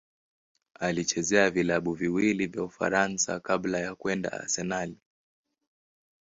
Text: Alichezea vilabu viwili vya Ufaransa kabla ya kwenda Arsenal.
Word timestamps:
Alichezea 0.79 1.49
vilabu 1.51 1.93
viwili 1.93 2.47
vya 2.47 2.63
Ufaransa 2.63 3.39
kabla 3.39 3.79
ya 3.79 3.95
kwenda 3.95 4.31
Arsenal. 4.31 4.95